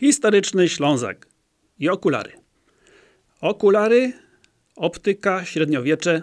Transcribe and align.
Historyczny 0.00 0.68
Ślązak 0.68 1.26
i 1.78 1.88
okulary. 1.88 2.32
Okulary, 3.40 4.12
optyka, 4.76 5.44
średniowiecze, 5.44 6.22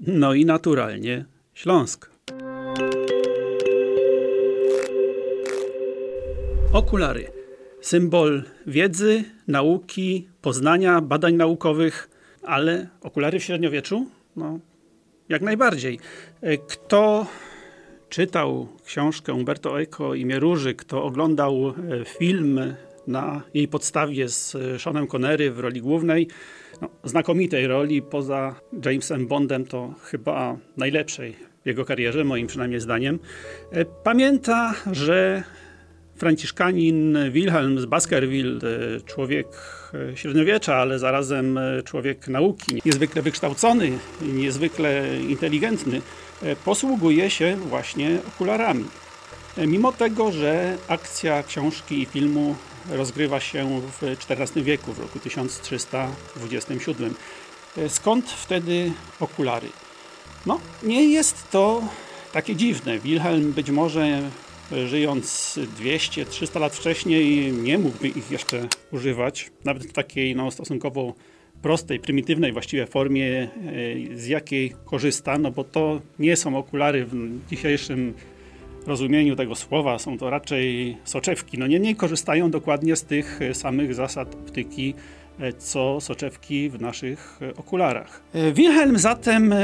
no 0.00 0.34
i 0.34 0.44
naturalnie 0.44 1.24
Śląsk. 1.54 2.10
Okulary. 6.72 7.26
Symbol 7.80 8.42
wiedzy, 8.66 9.24
nauki, 9.48 10.28
poznania, 10.42 11.00
badań 11.00 11.34
naukowych, 11.34 12.10
ale 12.42 12.88
okulary 13.00 13.38
w 13.38 13.44
średniowieczu? 13.44 14.06
No, 14.36 14.58
jak 15.28 15.42
najbardziej. 15.42 15.98
Kto 16.68 17.26
czytał 18.08 18.68
książkę 18.84 19.34
Umberto 19.34 19.80
Eco 19.80 20.14
Imię 20.14 20.38
Róży, 20.38 20.74
kto 20.74 21.04
oglądał 21.04 21.68
e, 21.68 22.04
film 22.04 22.60
na 23.06 23.42
jej 23.54 23.68
podstawie 23.68 24.28
z 24.28 24.56
Seanem 24.82 25.06
Connery 25.06 25.50
w 25.50 25.58
roli 25.58 25.80
głównej, 25.80 26.28
no, 26.82 26.88
znakomitej 27.04 27.66
roli, 27.66 28.02
poza 28.02 28.54
Jamesem 28.84 29.26
Bondem 29.26 29.64
to 29.64 29.94
chyba 30.02 30.56
najlepszej 30.76 31.36
w 31.64 31.66
jego 31.66 31.84
karierze, 31.84 32.24
moim 32.24 32.46
przynajmniej 32.46 32.80
zdaniem. 32.80 33.18
E, 33.70 33.84
pamięta, 33.84 34.74
że 34.92 35.42
franciszkanin 36.16 37.18
Wilhelm 37.30 37.80
z 37.80 37.86
Baskerville, 37.86 38.56
e, 38.56 39.00
człowiek 39.00 39.46
średniowiecza, 40.14 40.76
ale 40.76 40.98
zarazem 40.98 41.58
człowiek 41.84 42.28
nauki, 42.28 42.82
niezwykle 42.84 43.22
wykształcony, 43.22 43.98
niezwykle 44.22 45.06
inteligentny, 45.28 46.00
posługuje 46.64 47.30
się 47.30 47.56
właśnie 47.56 48.18
okularami. 48.28 48.84
Mimo 49.66 49.92
tego, 49.92 50.32
że 50.32 50.76
akcja 50.88 51.42
książki 51.42 52.02
i 52.02 52.06
filmu 52.06 52.54
rozgrywa 52.88 53.40
się 53.40 53.80
w 54.00 54.04
XIV 54.30 54.64
wieku, 54.64 54.92
w 54.92 54.98
roku 54.98 55.18
1327. 55.18 57.14
Skąd 57.88 58.30
wtedy 58.30 58.92
okulary? 59.20 59.68
No, 60.46 60.60
nie 60.82 61.04
jest 61.04 61.50
to 61.50 61.82
takie 62.32 62.56
dziwne. 62.56 62.98
Wilhelm 62.98 63.52
być 63.52 63.70
może 63.70 64.22
żyjąc 64.86 65.58
200-300 65.80 66.60
lat 66.60 66.76
wcześniej 66.76 67.52
nie 67.52 67.78
mógłby 67.78 68.08
ich 68.08 68.30
jeszcze 68.30 68.68
używać, 68.90 69.50
nawet 69.64 69.84
w 69.86 69.92
takiej 69.92 70.36
no, 70.36 70.50
stosunkowo 70.50 71.14
prostej, 71.62 72.00
prymitywnej 72.00 72.52
właściwie 72.52 72.86
formie, 72.86 73.42
e, 73.42 73.48
z 74.16 74.26
jakiej 74.26 74.74
korzysta, 74.84 75.38
no 75.38 75.50
bo 75.50 75.64
to 75.64 76.00
nie 76.18 76.36
są 76.36 76.56
okulary 76.56 77.04
w 77.04 77.14
dzisiejszym 77.50 78.14
rozumieniu 78.90 79.36
tego 79.36 79.54
słowa, 79.54 79.98
są 79.98 80.18
to 80.18 80.30
raczej 80.30 80.96
soczewki. 81.04 81.58
No 81.58 81.66
niemniej 81.66 81.96
korzystają 81.96 82.50
dokładnie 82.50 82.96
z 82.96 83.04
tych 83.04 83.40
samych 83.52 83.94
zasad 83.94 84.34
optyki, 84.34 84.94
e, 85.40 85.52
co 85.52 86.00
soczewki 86.00 86.70
w 86.70 86.80
naszych 86.80 87.40
okularach. 87.56 88.22
E, 88.34 88.52
Wilhelm 88.52 88.98
zatem 88.98 89.54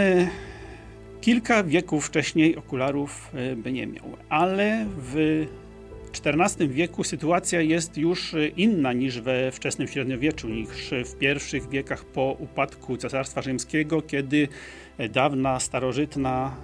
kilka 1.21 1.65
wieków 1.65 2.07
wcześniej 2.07 2.57
okularów 2.57 3.31
by 3.57 3.73
nie 3.73 3.87
miał, 3.87 4.05
ale 4.29 4.87
w 4.97 5.47
XIV 6.25 6.69
wieku 6.69 7.05
sytuacja 7.05 7.61
jest 7.61 7.99
już 7.99 8.35
inna 8.57 8.93
niż 8.93 9.21
we 9.21 9.53
wczesnym 9.53 9.89
średniowieczu, 9.89 10.49
niż 10.49 10.91
w 11.05 11.19
pierwszych 11.19 11.69
wiekach 11.69 12.05
po 12.05 12.37
upadku 12.39 12.97
Cesarstwa 12.97 13.43
Rzymskiego, 13.43 14.03
kiedy 14.03 14.49
dawna, 15.11 15.61
starożytna 15.61 16.57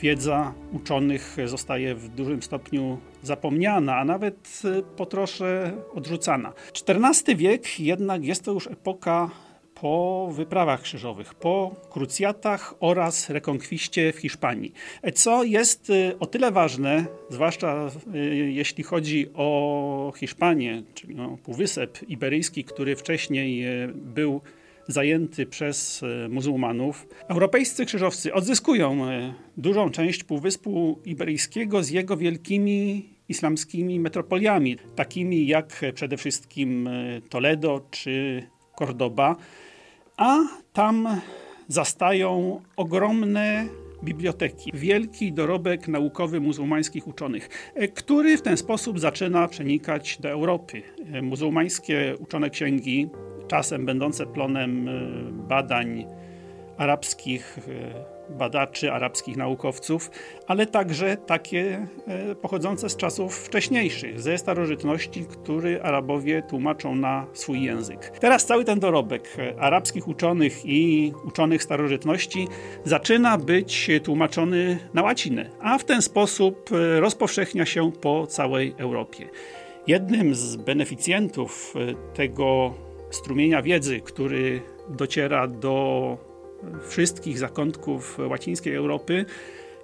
wiedza 0.00 0.54
uczonych 0.72 1.36
zostaje 1.44 1.94
w 1.94 2.08
dużym 2.08 2.42
stopniu 2.42 2.98
zapomniana, 3.22 3.96
a 3.96 4.04
nawet 4.04 4.62
po 4.96 5.06
trosze 5.06 5.72
odrzucana. 5.94 6.52
XIV 6.88 7.36
wiek 7.36 7.80
jednak 7.80 8.24
jest 8.24 8.44
to 8.44 8.52
już 8.52 8.66
epoka 8.66 9.30
po 9.80 10.28
wyprawach 10.32 10.82
krzyżowych, 10.82 11.34
po 11.34 11.76
krucjatach 11.90 12.74
oraz 12.80 13.30
rekonkwiście 13.30 14.12
w 14.12 14.16
Hiszpanii. 14.16 14.72
Co 15.14 15.44
jest 15.44 15.90
y, 15.90 16.18
o 16.20 16.26
tyle 16.26 16.50
ważne, 16.50 17.06
zwłaszcza 17.30 17.90
jeśli 18.48 18.84
chodzi 18.84 19.26
o 19.34 20.12
Hiszpanię, 20.16 20.82
czyli 20.94 21.14
no, 21.14 21.38
Półwysep 21.44 21.98
Iberyjski, 22.08 22.64
który 22.64 22.96
wcześniej 22.96 23.64
był 23.94 24.40
zajęty 24.88 25.46
przez 25.46 26.04
muzułmanów. 26.28 27.08
Europejscy 27.28 27.86
krzyżowcy 27.86 28.34
odzyskują 28.34 29.06
dużą 29.56 29.90
część 29.90 30.24
Półwyspu 30.24 30.98
Iberyjskiego 31.04 31.82
z 31.82 31.90
jego 31.90 32.16
wielkimi 32.16 33.08
islamskimi 33.28 34.00
metropoliami, 34.00 34.76
takimi 34.96 35.46
jak 35.46 35.80
przede 35.94 36.16
wszystkim 36.16 36.88
Toledo 37.30 37.80
czy 37.90 38.42
Cordoba 38.78 39.36
a 40.16 40.38
tam 40.72 41.20
zastają 41.68 42.60
ogromne 42.76 43.66
biblioteki, 44.04 44.70
wielki 44.74 45.32
dorobek 45.32 45.88
naukowy 45.88 46.40
muzułmańskich 46.40 47.08
uczonych, 47.08 47.72
e, 47.74 47.88
który 47.88 48.36
w 48.36 48.42
ten 48.42 48.56
sposób 48.56 49.00
zaczyna 49.00 49.48
przenikać 49.48 50.18
do 50.20 50.30
Europy. 50.30 50.82
E, 51.12 51.22
muzułmańskie 51.22 52.14
uczone 52.18 52.50
księgi, 52.50 53.08
czasem 53.48 53.86
będące 53.86 54.26
plonem 54.26 54.88
e, 54.88 54.92
badań 55.48 56.06
arabskich 56.76 57.58
badaczy, 58.30 58.92
arabskich 58.92 59.36
naukowców, 59.36 60.10
ale 60.46 60.66
także 60.66 61.16
takie 61.16 61.86
e, 62.06 62.34
pochodzące 62.34 62.90
z 62.90 62.96
czasów 62.96 63.36
wcześniejszych, 63.36 64.20
ze 64.20 64.38
starożytności, 64.38 65.24
który 65.24 65.82
Arabowie 65.82 66.42
tłumaczą 66.42 66.94
na 66.94 67.26
swój 67.32 67.62
język. 67.62 68.10
Teraz 68.20 68.46
cały 68.46 68.64
ten 68.64 68.80
dorobek 68.80 69.36
arabskich 69.58 70.08
uczonych 70.08 70.66
i 70.66 71.12
uczonych 71.24 71.62
starożytności 71.62 72.48
zaczyna 72.84 73.38
być 73.38 73.90
tłumaczony 74.04 74.78
na 74.94 75.02
łacinę, 75.02 75.50
a 75.60 75.78
w 75.78 75.84
ten 75.84 76.02
sposób 76.02 76.70
rozpowszechnia 76.98 77.66
się 77.66 77.92
po 77.92 78.26
całej 78.26 78.74
Europie. 78.78 79.28
Jednym 79.86 80.34
z 80.34 80.56
beneficjentów 80.56 81.74
tego 82.14 82.74
strumienia 83.10 83.62
wiedzy, 83.62 84.00
który 84.00 84.60
dociera 84.88 85.48
do 85.48 86.18
wszystkich 86.88 87.38
zakątków 87.38 88.18
łacińskiej 88.18 88.74
Europy 88.74 89.24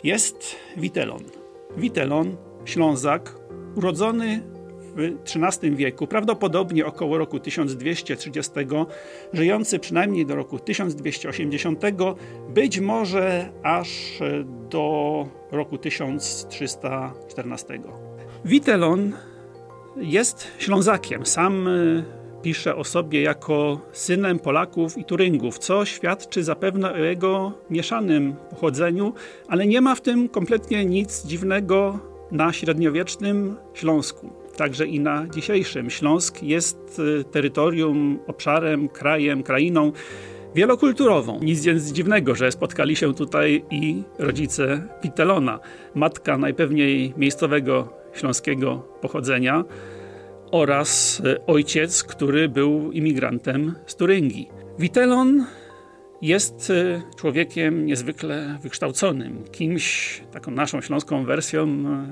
jest 0.04 0.56
Witelon. 0.76 1.22
Witelon, 1.76 2.36
Ślązak, 2.64 3.34
urodzony 3.76 4.42
w 4.96 5.16
XIII 5.36 5.76
wieku, 5.76 6.06
prawdopodobnie 6.06 6.86
około 6.86 7.18
roku 7.18 7.40
1230, 7.40 8.52
żyjący 9.32 9.78
przynajmniej 9.78 10.26
do 10.26 10.34
roku 10.34 10.58
1280, 10.58 11.80
być 12.48 12.80
może 12.80 13.52
aż 13.62 14.18
do 14.70 15.26
roku 15.50 15.78
1314. 15.78 17.80
Witelon 18.44 19.12
jest 19.96 20.46
Ślązakiem. 20.58 21.26
Sam 21.26 21.68
pisze 22.42 22.76
o 22.76 22.84
sobie 22.84 23.22
jako 23.22 23.80
synem 23.92 24.38
Polaków 24.38 24.98
i 24.98 25.04
Turyngów, 25.04 25.58
co 25.58 25.84
świadczy 25.84 26.44
zapewne 26.44 26.92
o 26.92 26.96
jego 26.96 27.52
mieszanym 27.70 28.36
pochodzeniu, 28.50 29.14
ale 29.48 29.66
nie 29.66 29.80
ma 29.80 29.94
w 29.94 30.00
tym 30.00 30.28
kompletnie 30.28 30.84
nic 30.84 31.26
dziwnego 31.26 31.98
na 32.30 32.52
średniowiecznym 32.52 33.56
Śląsku. 33.74 34.30
Także 34.56 34.86
i 34.86 35.00
na 35.00 35.26
dzisiejszym. 35.28 35.90
Śląsk 35.90 36.42
jest 36.42 36.98
y, 37.20 37.24
terytorium, 37.24 38.18
obszarem, 38.26 38.88
krajem, 38.88 39.42
krainą 39.42 39.92
wielokulturową. 40.54 41.40
Nic 41.42 41.64
więc 41.64 41.92
dziwnego, 41.92 42.34
że 42.34 42.52
spotkali 42.52 42.96
się 42.96 43.14
tutaj 43.14 43.64
i 43.70 44.02
rodzice 44.18 44.82
Witelona, 45.02 45.60
matka 45.94 46.38
najpewniej 46.38 47.14
miejscowego 47.16 47.88
śląskiego 48.12 48.82
pochodzenia, 49.00 49.64
oraz 50.52 51.22
e, 51.24 51.46
ojciec, 51.46 52.04
który 52.04 52.48
był 52.48 52.92
imigrantem 52.92 53.74
z 53.86 53.96
Turyngii. 53.96 54.48
Witelon 54.78 55.46
jest 56.22 56.70
e, 56.70 57.02
człowiekiem 57.16 57.86
niezwykle 57.86 58.58
wykształconym, 58.62 59.44
kimś, 59.52 60.20
taką 60.32 60.50
naszą 60.50 60.80
śląską 60.80 61.24
wersją 61.24 61.62
e, 61.64 62.06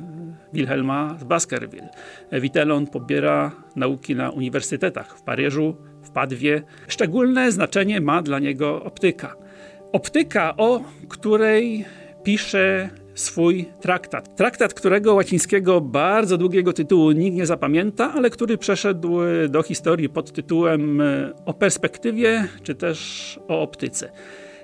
Wilhelma 0.52 1.16
z 1.20 1.25
Baskerville. 1.25 1.88
Witelon 2.32 2.87
pobiera 2.87 3.52
nauki 3.76 4.14
na 4.14 4.31
uniwersytetach 4.31 5.19
w 5.19 5.22
Paryżu, 5.22 5.76
w 6.02 6.10
Padwie. 6.10 6.62
Szczególne 6.88 7.52
znaczenie 7.52 8.00
ma 8.00 8.22
dla 8.22 8.38
niego 8.38 8.84
optyka. 8.84 9.36
Optyka, 9.93 10.56
o 10.56 10.84
której 11.08 11.84
pisze 12.22 12.90
swój 13.14 13.68
traktat. 13.80 14.36
Traktat, 14.36 14.74
którego 14.74 15.14
łacińskiego 15.14 15.80
bardzo 15.80 16.38
długiego 16.38 16.72
tytułu 16.72 17.12
nikt 17.12 17.36
nie 17.36 17.46
zapamięta, 17.46 18.12
ale 18.12 18.30
który 18.30 18.58
przeszedł 18.58 19.18
do 19.48 19.62
historii 19.62 20.08
pod 20.08 20.32
tytułem 20.32 21.00
e, 21.00 21.32
o 21.44 21.54
perspektywie, 21.54 22.48
czy 22.62 22.74
też 22.74 23.38
o 23.48 23.62
optyce. 23.62 24.12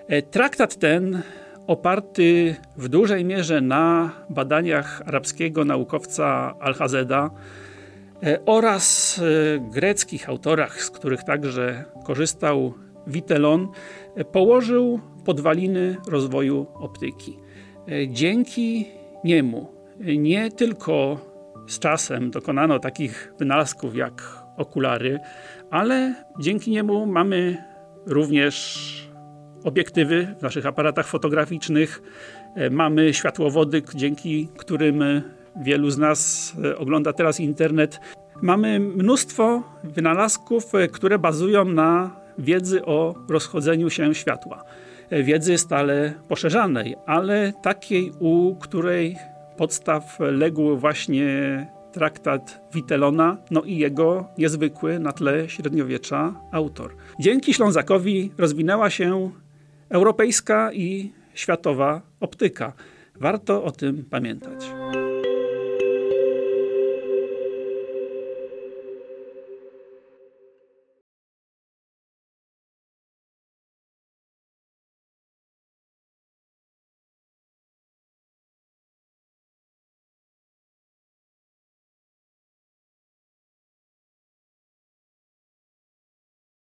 E, 0.08 0.22
traktat 0.22 0.76
ten 0.76 1.22
oparty 1.66 2.56
w 2.76 2.88
dużej 2.88 3.24
mierze 3.24 3.60
na 3.60 4.10
badaniach 4.30 5.02
arabskiego 5.06 5.64
naukowca 5.64 6.54
Al-Hazeda 6.60 7.30
oraz 8.46 9.20
greckich 9.72 10.28
autorach, 10.28 10.82
z 10.82 10.90
których 10.90 11.24
także 11.24 11.84
korzystał 12.04 12.74
Witelon, 13.06 13.68
położył 14.32 15.00
podwaliny 15.24 15.96
rozwoju 16.08 16.66
optyki. 16.74 17.38
Dzięki 18.08 18.86
niemu 19.24 19.68
nie 20.18 20.50
tylko 20.50 21.20
z 21.68 21.78
czasem 21.78 22.30
dokonano 22.30 22.78
takich 22.78 23.32
wynalazków 23.38 23.96
jak 23.96 24.42
okulary, 24.56 25.18
ale 25.70 26.14
dzięki 26.40 26.70
niemu 26.70 27.06
mamy 27.06 27.64
również 28.06 28.86
obiektywy 29.64 30.34
w 30.38 30.42
naszych 30.42 30.66
aparatach 30.66 31.06
fotograficznych, 31.06 32.02
mamy 32.70 33.14
światłowody, 33.14 33.82
dzięki 33.94 34.48
którym 34.56 35.22
wielu 35.62 35.90
z 35.90 35.98
nas 35.98 36.52
ogląda 36.76 37.12
teraz 37.12 37.40
internet. 37.40 38.00
Mamy 38.42 38.80
mnóstwo 38.80 39.62
wynalazków, 39.84 40.72
które 40.92 41.18
bazują 41.18 41.64
na 41.64 42.20
wiedzy 42.38 42.84
o 42.84 43.14
rozchodzeniu 43.28 43.90
się 43.90 44.14
światła. 44.14 44.64
Wiedzy 45.10 45.58
stale 45.58 46.14
poszerzanej, 46.28 46.96
ale 47.06 47.52
takiej, 47.62 48.12
u 48.18 48.56
której 48.56 49.16
podstaw 49.56 50.18
legł 50.20 50.76
właśnie 50.76 51.26
traktat 51.92 52.60
Witelona, 52.74 53.36
no 53.50 53.62
i 53.62 53.76
jego 53.76 54.28
niezwykły 54.38 54.98
na 54.98 55.12
tle 55.12 55.48
średniowiecza 55.48 56.34
autor. 56.52 56.94
Dzięki 57.20 57.54
Ślązakowi 57.54 58.32
rozwinęła 58.38 58.90
się 58.90 59.30
europejska 59.88 60.72
i 60.72 61.12
światowa 61.34 62.00
optyka. 62.20 62.72
Warto 63.20 63.64
o 63.64 63.70
tym 63.70 64.04
pamiętać. 64.10 64.75